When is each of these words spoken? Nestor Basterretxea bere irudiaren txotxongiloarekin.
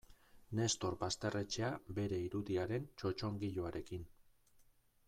Nestor 0.59 0.95
Basterretxea 1.03 1.69
bere 1.99 2.19
irudiaren 2.29 2.89
txotxongiloarekin. 3.03 4.11